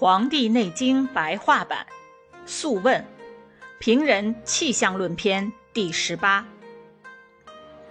[0.00, 1.86] 黄帝内经白话版，
[2.46, 3.04] 素问，
[3.78, 6.46] 平人气象论篇第十八。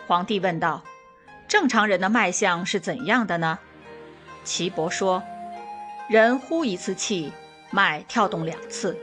[0.08, 0.84] 皇帝问道
[1.48, 3.60] ：“正常人的脉象是怎样的呢？”
[4.44, 5.22] 岐伯说
[6.10, 7.32] ：“人呼一次气，
[7.70, 8.96] 脉跳动两次；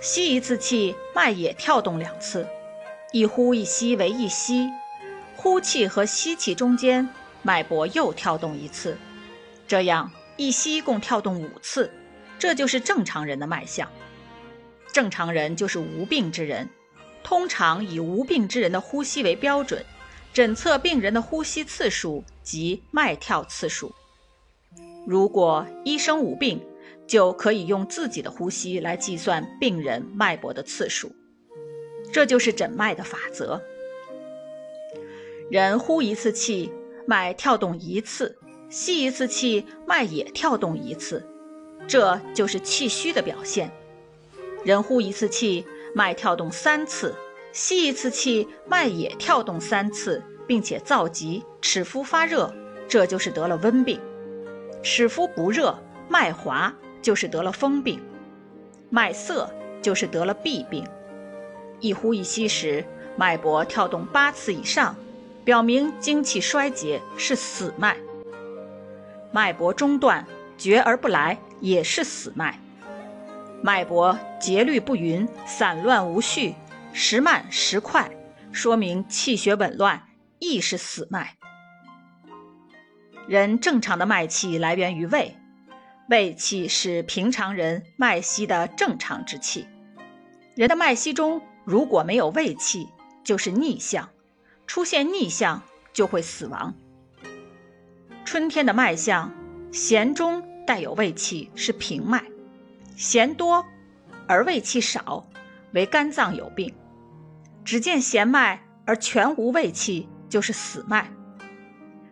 [0.00, 2.44] 吸一次气，脉也跳动两次。
[3.12, 4.68] 一呼一吸为一吸，
[5.36, 7.08] 呼气和吸气中间，
[7.42, 8.98] 脉搏又跳动一次。
[9.68, 11.88] 这样一吸共跳动五次。”
[12.40, 13.88] 这就是正常人的脉象。
[14.92, 16.68] 正常人就是无病之人，
[17.22, 19.84] 通常以无病之人的呼吸为标准，
[20.32, 23.94] 诊测病人的呼吸次数及脉跳次数。
[25.06, 26.60] 如果医生无病，
[27.06, 31.12] 就可以用自己的呼吸来计算病人脉搏的次数。
[32.12, 33.60] 这就是诊脉的法则。
[35.50, 36.72] 人呼一次气，
[37.06, 38.34] 脉跳动一次；
[38.70, 41.26] 吸一次气，脉也跳动一次。
[41.88, 43.70] 这就是气虚的表现。
[44.64, 47.12] 人呼一次气，脉跳动三次；
[47.52, 52.54] 吸一次气，脉也跳动三次，并且燥急，齿肤发热，
[52.86, 53.98] 这就是得了温病。
[54.82, 55.76] 齿肤不热，
[56.08, 57.98] 脉滑，就是得了风病；
[58.88, 59.50] 脉涩，
[59.82, 60.86] 就是得了痹病。
[61.80, 62.84] 一呼一吸时，
[63.16, 64.94] 脉搏跳动八次以上，
[65.44, 67.96] 表明精气衰竭，是死脉。
[69.32, 70.24] 脉搏中断。
[70.60, 72.58] 绝而不来也是死脉，
[73.62, 76.54] 脉搏节律不匀、散乱无序、
[76.92, 78.10] 时慢时快，
[78.50, 81.36] 说明气血紊乱，亦是死脉。
[83.28, 85.36] 人正常的脉气来源于胃，
[86.08, 89.68] 胃气是平常人脉息的正常之气。
[90.56, 92.88] 人的脉息中如果没有胃气，
[93.22, 94.08] 就是逆象，
[94.66, 96.74] 出现逆象就会死亡。
[98.24, 99.32] 春天的脉象，
[99.70, 100.42] 弦中。
[100.70, 102.22] 带有胃气是平脉，
[102.94, 103.66] 弦多
[104.28, 105.26] 而胃气少
[105.72, 106.72] 为肝脏有病；
[107.64, 111.10] 只见弦脉而全无胃气就是死脉。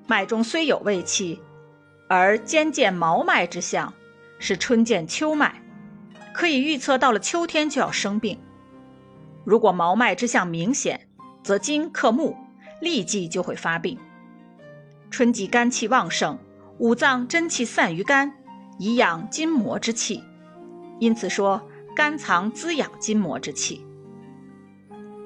[0.08, 1.40] 脉中虽有胃气，
[2.08, 3.94] 而兼见毛脉之象
[4.40, 5.62] 是春见秋脉，
[6.34, 8.36] 可以预测到了秋天就要生病。
[9.44, 11.06] 如果毛脉之象明显，
[11.44, 12.36] 则金克木，
[12.80, 13.96] 立即就会发病。
[15.12, 16.36] 春季肝气旺盛，
[16.78, 18.34] 五脏真气散于肝。
[18.78, 20.22] 以养筋膜之气，
[21.00, 23.84] 因此说肝藏滋养筋膜之气。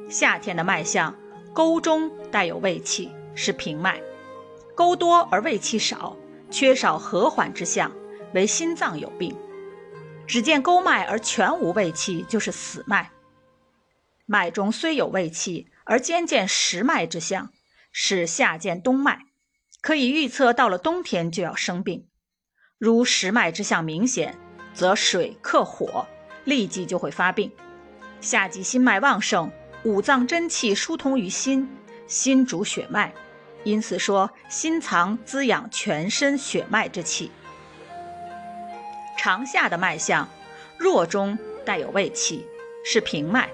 [0.08, 1.14] 夏天的脉象，
[1.54, 4.00] 沟中带有胃气，是平脉；
[4.74, 6.16] 沟多而胃气少，
[6.50, 7.92] 缺少和缓之象，
[8.32, 9.36] 为心脏有病。
[10.26, 13.10] 只见沟脉而全无胃气，就是死脉。
[14.24, 17.50] 脉中虽有胃气，而兼见实脉之象，
[17.90, 19.26] 是夏见冬脉，
[19.82, 22.06] 可以预测到了冬天就要生病。
[22.82, 24.36] 如实脉之象明显，
[24.74, 26.04] 则水克火，
[26.42, 27.48] 立即就会发病。
[28.20, 29.48] 夏季心脉旺盛，
[29.84, 31.70] 五脏真气疏通于心，
[32.08, 33.14] 心主血脉，
[33.62, 37.30] 因此说心藏滋养全身血脉之气。
[39.16, 40.28] 长夏的脉象，
[40.76, 42.44] 弱中带有胃气，
[42.84, 43.44] 是平脉；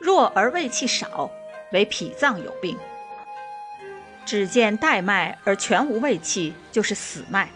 [0.00, 1.30] 弱而胃气少，
[1.70, 2.76] 为脾脏有病。
[4.26, 7.48] 只见带脉而全无胃气，就是死脉。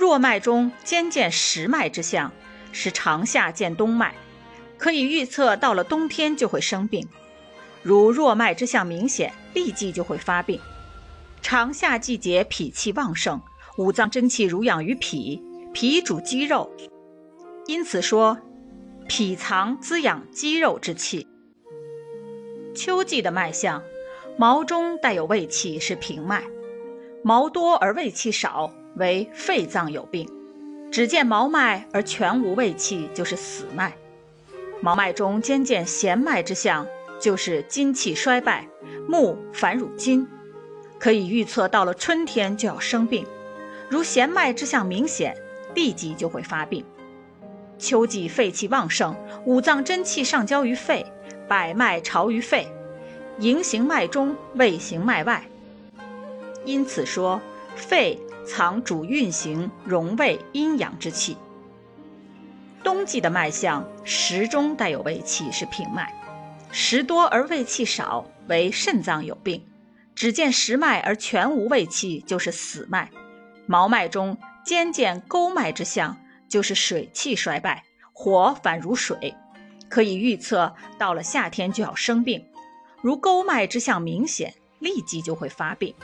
[0.00, 2.32] 弱脉中兼见实脉之象，
[2.72, 4.14] 是长夏见冬脉，
[4.78, 7.06] 可以预测到了冬天就会生病。
[7.82, 10.58] 如弱脉之象明显，立即就会发病。
[11.42, 13.42] 长夏季节脾气旺盛，
[13.76, 15.42] 五脏真气濡养于脾，
[15.74, 16.74] 脾主肌肉，
[17.66, 18.38] 因此说
[19.06, 21.28] 脾藏滋养肌肉之气。
[22.74, 23.82] 秋季的脉象，
[24.38, 26.40] 毛中带有胃气，是平脉；
[27.22, 28.72] 毛多而胃气少。
[28.96, 30.28] 为肺脏有病，
[30.90, 33.94] 只见毛脉而全无胃气，就是死脉。
[34.80, 36.86] 毛脉中兼见弦脉之象，
[37.20, 38.66] 就是金气衰败，
[39.08, 40.26] 木反辱金，
[40.98, 43.26] 可以预测到了春天就要生病。
[43.88, 45.36] 如弦脉之象明显，
[45.74, 46.84] 立即就会发病。
[47.78, 49.14] 秋季肺气旺盛，
[49.44, 51.06] 五脏真气上交于肺，
[51.48, 52.68] 百脉朝于肺，
[53.38, 55.44] 营行脉中，胃行脉外。
[56.64, 57.40] 因此说
[57.76, 58.18] 肺。
[58.46, 61.36] 藏主运行荣卫阴阳之气。
[62.82, 66.12] 冬季的脉象，时中带有胃气是平脉，
[66.70, 69.64] 时多而胃气少为肾脏有病。
[70.14, 73.10] 只见实脉而全无胃气就是死脉。
[73.66, 76.16] 毛脉中兼见沟脉之象，
[76.48, 79.34] 就是水气衰败，火反如水，
[79.88, 82.44] 可以预测到了夏天就要生病。
[83.00, 85.94] 如沟脉之象明显，立即就会发病。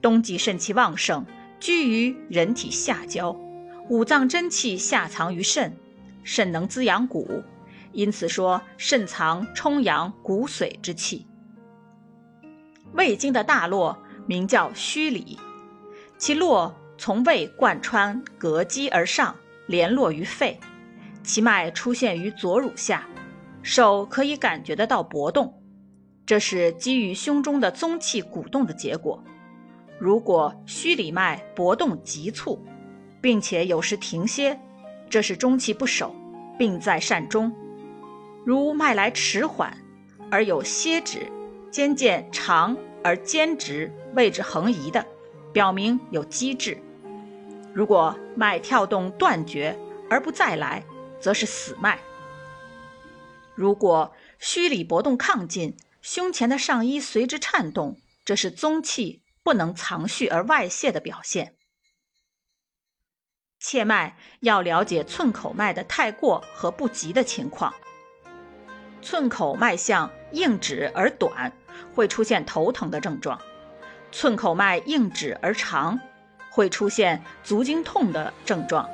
[0.00, 1.24] 冬季肾气旺盛。
[1.60, 3.36] 居于人体下焦，
[3.88, 5.76] 五脏真气下藏于肾，
[6.22, 7.42] 肾能滋养骨，
[7.92, 11.26] 因此说肾藏充阳骨髓之气。
[12.92, 15.38] 胃经的大络名叫虚里，
[16.16, 19.34] 其络从胃贯穿膈肌而上，
[19.66, 20.58] 联络于肺，
[21.22, 23.06] 其脉出现于左乳下，
[23.62, 25.60] 手可以感觉得到搏动，
[26.24, 29.22] 这是基于胸中的宗气鼓动的结果。
[29.98, 32.64] 如果虚里脉搏动急促，
[33.20, 34.58] 并且有时停歇，
[35.10, 36.14] 这是中气不守，
[36.56, 37.52] 病在善终。
[38.44, 39.76] 如脉来迟缓
[40.30, 41.26] 而有歇止，
[41.70, 45.04] 间见长而间直，位置横移的，
[45.52, 46.78] 表明有积滞。
[47.74, 49.76] 如果脉跳动断绝
[50.08, 50.84] 而不再来，
[51.20, 51.98] 则是死脉。
[53.54, 59.22] 如果虚里搏动亢进，胸前的上衣随之颤动，这是宗气。
[59.48, 61.54] 不能藏蓄而外泄的表现。
[63.58, 67.72] 切脉要了解寸口脉的太过和不及的情况。
[69.00, 71.50] 寸口脉象硬直而短，
[71.94, 73.38] 会出现头疼的症状；
[74.12, 75.98] 寸口脉硬直而长，
[76.50, 78.84] 会出现足经痛的症状；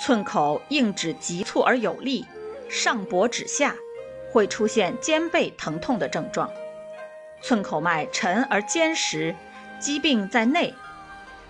[0.00, 2.26] 寸口硬直急促而有力，
[2.68, 3.76] 上脖指下，
[4.32, 6.48] 会出现肩背疼痛的症状；
[7.40, 9.36] 寸口脉沉而坚实。
[9.78, 10.74] 疾病在内，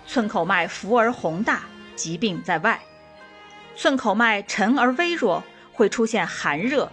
[0.05, 1.61] 寸口脉浮而宏大；
[1.95, 2.79] 疾病在外，
[3.75, 5.43] 寸口脉沉而微弱，
[5.73, 6.91] 会出现寒热、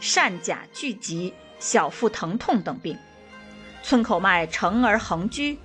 [0.00, 2.98] 疝甲聚集、小腹疼痛等病。
[3.82, 5.58] 寸口脉沉而横居，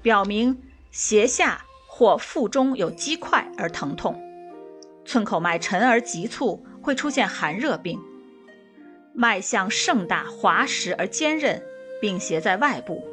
[0.00, 4.18] 表明胁下或腹中有积块而疼痛。
[5.04, 8.00] 寸口脉沉而急促，会出现寒热病。
[9.12, 11.62] 脉象盛大、滑实而坚韧，
[12.00, 13.06] 并携在外部。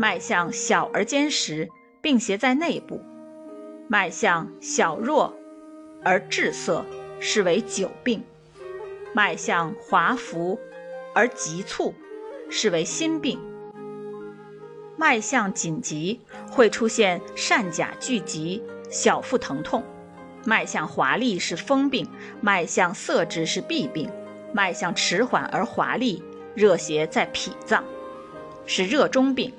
[0.00, 1.68] 脉象小而坚实，
[2.00, 3.00] 并邪在内部；
[3.88, 5.34] 脉象小弱
[6.04, 6.84] 而滞涩，
[7.18, 8.20] 是为久病；
[9.12, 10.56] 脉象滑浮
[11.16, 11.92] 而急促，
[12.48, 13.40] 是为心病；
[14.96, 19.82] 脉象紧急，会出现疝甲聚集、小腹疼痛；
[20.44, 22.06] 脉象华丽是风病；
[22.40, 24.08] 脉象色滞是痹病；
[24.52, 26.22] 脉象迟缓而华丽，
[26.54, 27.82] 热邪在脾脏，
[28.64, 29.52] 是热中病。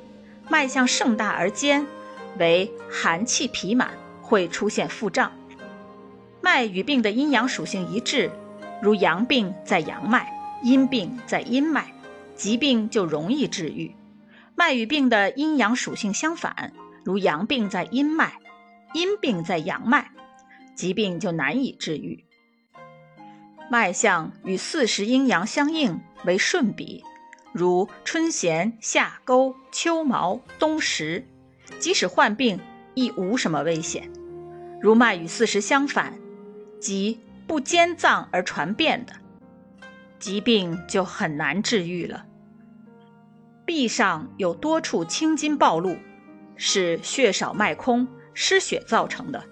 [0.49, 1.85] 脉象盛大而坚，
[2.37, 3.91] 为寒气脾满，
[4.21, 5.31] 会出现腹胀。
[6.41, 8.31] 脉与病的阴阳属性一致，
[8.81, 10.31] 如阳病在阳脉，
[10.63, 11.93] 阴病在阴脉，
[12.35, 13.95] 疾病就容易治愈。
[14.55, 16.73] 脉与病的阴阳属性相反，
[17.05, 18.33] 如阳病在阴脉，
[18.93, 20.09] 阴病在阳脉，
[20.75, 22.25] 疾病就难以治愈。
[23.69, 27.03] 脉象与四时阴阳相应，为顺比。
[27.51, 31.25] 如春弦、夏钩、秋毛、冬实，
[31.79, 32.59] 即使患病
[32.93, 34.11] 亦无什么危险。
[34.81, 36.19] 如脉与四时相反，
[36.79, 39.13] 即不兼脏而传变的
[40.19, 42.25] 疾病就很难治愈了。
[43.65, 45.97] 臂上有多处青筋暴露，
[46.55, 49.43] 是血少脉空、失血造成的。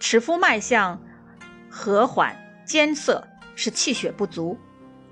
[0.00, 1.00] 尺肤脉象
[1.68, 4.58] 和缓艰涩，是气血不足。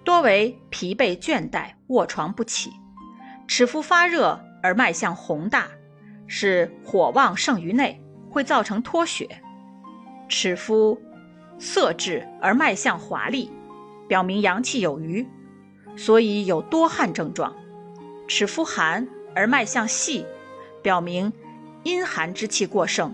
[0.06, 2.70] 多为疲惫倦怠、卧床不起，
[3.48, 5.66] 尺肤发热而脉象宏大，
[6.28, 8.00] 是火旺盛于内，
[8.30, 9.26] 会造成脱血；
[10.28, 10.96] 尺肤
[11.58, 13.50] 色质而脉象华丽，
[14.06, 15.26] 表明阳气有余，
[15.96, 17.50] 所以有多汗症状；
[18.28, 20.24] 尺肤寒而脉象细，
[20.82, 21.32] 表明
[21.82, 23.12] 阴寒之气过盛，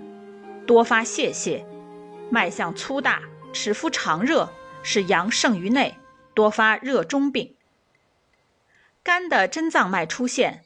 [0.67, 1.65] 多发泄泻；
[2.29, 4.47] 脉象粗大，尺肤常热，
[4.83, 5.95] 是阳盛于内。
[6.35, 7.57] 多发热中病，
[9.03, 10.65] 肝的真脏脉出现，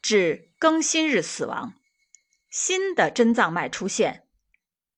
[0.00, 1.72] 至庚辛日死亡；
[2.48, 4.24] 心的真脏脉出现，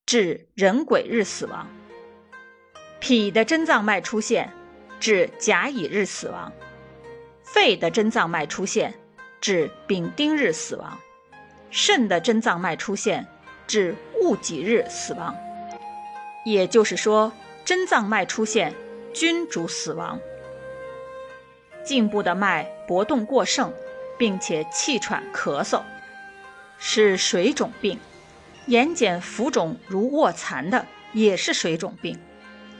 [0.04, 1.66] 至壬癸日死亡；
[3.00, 4.52] 脾的真脏脉出现，
[5.00, 6.52] 至甲乙日死亡；
[7.42, 8.94] 肺的真脏脉出现，
[9.40, 10.98] 至丙丁日死亡；
[11.70, 13.26] 肾的真脏脉出现，
[13.66, 15.34] 至戊己日死亡。
[16.44, 17.32] 也就是说，
[17.64, 18.74] 真脏脉出现。
[19.12, 20.18] 君主死亡，
[21.84, 23.72] 颈部的脉搏动过盛，
[24.18, 25.82] 并且气喘咳嗽，
[26.78, 27.98] 是水肿病；
[28.66, 32.16] 眼睑浮肿如卧蚕的，也是水肿病；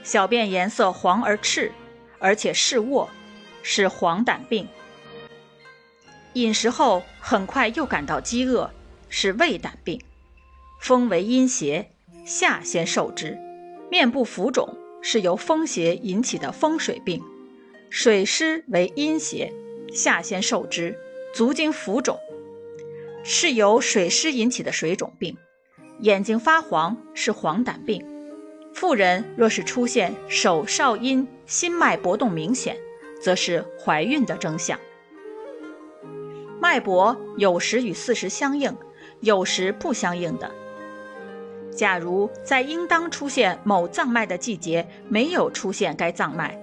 [0.03, 1.71] 小便颜色黄而赤，
[2.19, 3.09] 而且是卧，
[3.61, 4.65] 是黄疸病；
[6.33, 8.71] 饮食后很快又感到饥饿，
[9.07, 9.99] 是胃胆病；
[10.81, 11.91] 风为阴邪，
[12.25, 13.37] 夏先受之；
[13.91, 14.75] 面部浮肿。
[15.03, 17.21] 是由风邪引起的风水病，
[17.89, 19.53] 水湿为阴邪，
[19.93, 20.97] 下先受之，
[21.35, 22.15] 足经浮肿；
[23.23, 25.37] 是由水湿引起的水肿病，
[25.99, 28.01] 眼睛发黄是黄疸病；
[28.73, 32.77] 妇人若是出现手少阴、心脉搏动明显，
[33.21, 34.79] 则是怀孕的征象。
[36.61, 38.73] 脉搏有时与四时相应，
[39.19, 40.49] 有时不相应的。
[41.75, 46.57] 假如在应当出现某脏脉的季节没有出现该脏脉，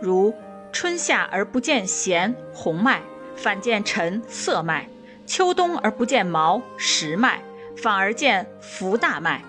[0.00, 0.34] 如
[0.72, 3.00] 春夏而不见弦红脉，
[3.36, 4.84] 反见沉涩脉；
[5.26, 7.40] 秋冬而不见毛实脉，
[7.76, 9.42] 反而见浮大脉，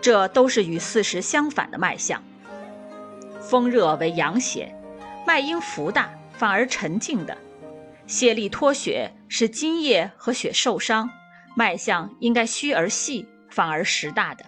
[0.00, 2.22] 这都是与四时相反的脉象。
[3.40, 4.74] 风热为阳邪，
[5.26, 7.34] 脉应浮大，反而沉静的；
[8.06, 11.08] 泄力脱血是津液和血受伤，
[11.54, 13.28] 脉象应该虚而细。
[13.56, 14.44] 反而实大的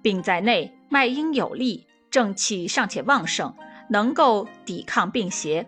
[0.00, 3.54] 病在内，脉应有力，正气尚且旺盛，
[3.90, 5.66] 能够抵抗病邪；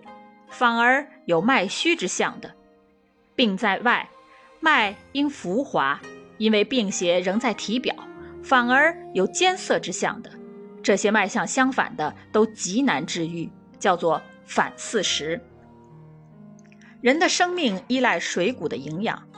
[0.49, 2.51] 反而有脉虚之象的
[3.37, 4.09] 病在外，
[4.59, 6.01] 脉应浮滑，
[6.39, 7.95] 因为病邪仍在体表，
[8.43, 10.31] 反而有艰涩之象的。
[10.83, 15.39] 这些脉象相反的都极难治愈，叫做反四时。
[17.03, 19.29] 人的生命依赖水谷的营养。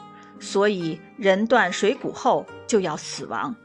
[0.45, 3.57] 所以，人断水谷后就要死亡。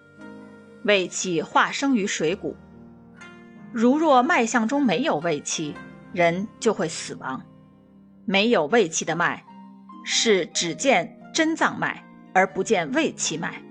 [0.83, 2.55] 胃气化生于水谷，
[3.73, 5.75] 如若脉象中没有胃气，
[6.13, 7.43] 人就会死亡。
[8.25, 9.43] 没有胃气的脉，
[10.05, 12.01] 是只见真脏脉
[12.33, 13.61] 而不见胃气脉。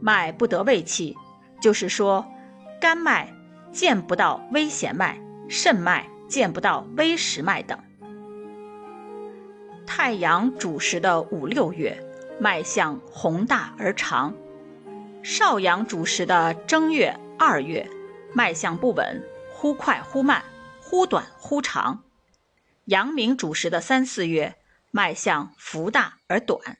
[0.00, 1.16] 脉不得胃气，
[1.60, 2.26] 就是说，
[2.80, 3.32] 肝脉
[3.70, 7.78] 见不到微弦脉，肾脉见不到微实脉等。
[9.86, 12.02] 太阳主时的五六月，
[12.38, 14.32] 脉象宏大而长；
[15.22, 17.88] 少阳主时的正月、二月，
[18.32, 19.22] 脉象不稳，
[19.52, 20.42] 忽快忽慢，
[20.80, 22.02] 忽短忽长；
[22.86, 24.56] 阳明主时的三四月，
[24.90, 26.78] 脉象浮大而短。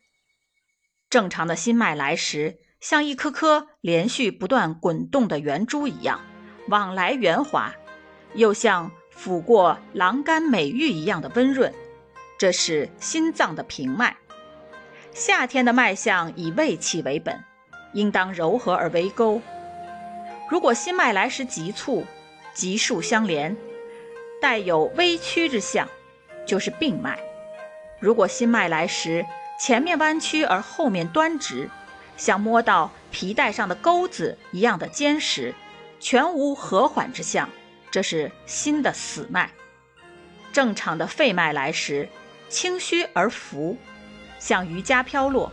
[1.11, 6.21] 正常的心脉来时，像一颗颗连续不断滚动的圆珠一样，
[6.69, 7.75] 往来圆滑，
[8.35, 11.73] 又像抚过栏杆美玉一样的温润。
[12.43, 14.17] 这是心脏的平脉。
[15.15, 17.41] 夏天的脉象以胃气为本，
[17.93, 19.41] 应当柔和而为沟。
[20.51, 22.05] 如果心脉来时急促、
[22.53, 23.57] 急数相连，
[24.41, 25.89] 带有微曲之象，
[26.45, 27.15] 就是病脉；
[28.01, 29.25] 如果心脉来时
[29.61, 31.71] 前面弯曲而后面端直，
[32.17, 35.55] 像摸到皮带上的钩子一样的坚实，
[36.01, 37.49] 全无和缓之象，
[37.93, 39.53] 这是心的死脉。
[40.53, 42.09] 正常的肺脉来时。
[42.53, 43.79] 清虚而浮，
[44.39, 45.51] 像瑜伽飘落，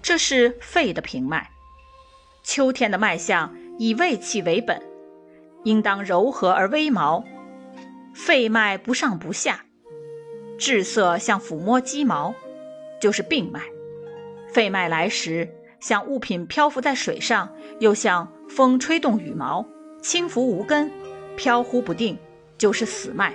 [0.00, 1.50] 这是肺的平脉。
[2.44, 4.80] 秋天的脉象以胃气为本，
[5.64, 7.24] 应当柔和而微毛，
[8.14, 9.64] 肺脉不上不下，
[10.56, 12.32] 滞涩像抚摸鸡毛，
[13.00, 13.60] 就是病脉。
[14.52, 19.66] 肺脉来时，像物品漂浮在水上，又像风吹动羽毛，
[20.00, 20.92] 轻浮无根，
[21.36, 22.16] 飘忽不定，
[22.56, 23.34] 就是死脉。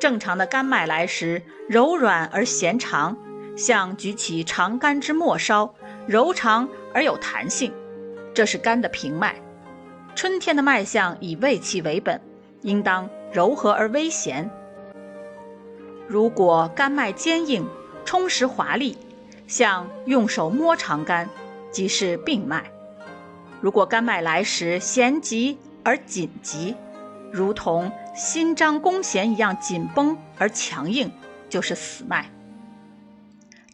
[0.00, 3.14] 正常的肝脉来时，柔软而弦长，
[3.54, 5.74] 像举起长杆之末梢，
[6.06, 7.70] 柔长而有弹性，
[8.32, 9.36] 这是肝的平脉。
[10.16, 12.18] 春天的脉象以胃气为本，
[12.62, 14.50] 应当柔和而微弦。
[16.08, 17.68] 如果肝脉坚硬、
[18.06, 18.96] 充实华丽，
[19.46, 21.28] 像用手摸长杆，
[21.70, 22.64] 即是病脉。
[23.60, 26.74] 如果肝脉来时弦急而紧急，
[27.32, 31.12] 如同心张弓弦一样紧绷而强硬，
[31.48, 32.28] 就是死脉。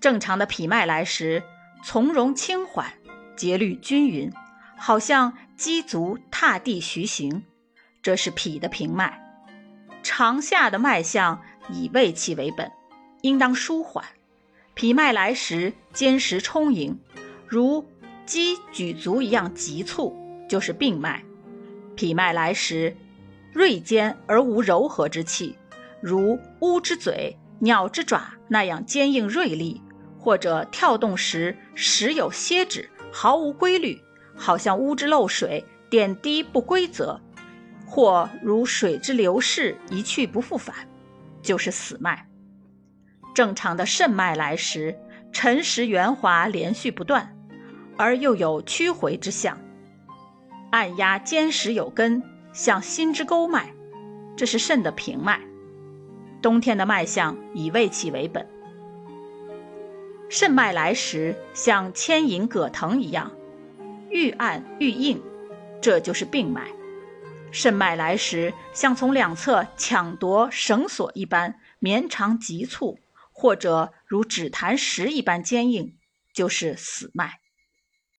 [0.01, 1.43] 正常的脾脉来时，
[1.83, 2.93] 从容轻缓，
[3.35, 4.31] 节律均匀，
[4.77, 7.45] 好像鸡足踏地徐行，
[8.03, 9.23] 这是脾的平脉。
[10.03, 12.71] 长夏的脉象以胃气为本，
[13.23, 14.05] 应当舒缓。
[14.75, 17.01] 脾脉来时坚实充盈，
[17.49, 17.89] 如
[18.27, 20.15] 鸡举足一样急促，
[20.49, 21.25] 就是病脉。
[21.97, 22.95] 脾脉来时。
[23.57, 25.57] 锐尖而无柔和之气，
[26.03, 29.81] 如乌之嘴、鸟之爪那样坚硬锐利，
[30.19, 33.99] 或者跳动时时有歇止，毫无规律，
[34.37, 37.19] 好像乌之漏水，点滴不规则，
[37.87, 40.77] 或如水之流逝，一去不复返，
[41.41, 42.29] 就是死脉。
[43.35, 44.95] 正常的肾脉来时，
[45.33, 47.35] 沉实圆滑，连续不断，
[47.97, 49.59] 而又有曲回之象，
[50.73, 52.23] 按压坚实有根。
[52.57, 53.75] 像心之沟脉，
[54.35, 55.39] 这是肾的平脉。
[56.41, 58.49] 冬天的脉象以胃气为本。
[60.31, 63.31] 肾脉来时，像牵引葛藤一样，
[64.09, 65.23] 愈按愈硬，
[65.83, 66.73] 这就是病脉。
[67.53, 72.99] 肾脉来时，像从两侧抢夺绳索一般绵长急促，
[73.33, 75.95] 或者如指弹石一般坚硬，
[76.33, 77.41] 就是死脉。